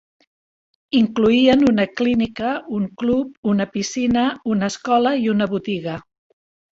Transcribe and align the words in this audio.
Incloïen 0.99 1.65
una 1.71 1.83
clínica, 1.99 2.53
un 2.77 2.87
club, 3.01 3.35
una 3.53 3.67
piscina, 3.75 4.23
una 4.55 4.71
escola 4.73 5.13
i 5.27 5.33
una 5.35 5.49
botiga. 5.53 5.95